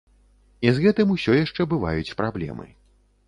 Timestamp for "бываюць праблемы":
1.73-2.67